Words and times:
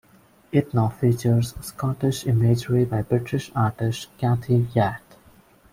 It 0.51 0.73
now 0.73 0.89
features 0.89 1.53
Scottish 1.63 2.25
imagery 2.25 2.85
by 2.85 3.03
British 3.03 3.51
artist 3.55 4.07
Kathy 4.17 4.67
Wyatt. 4.75 4.99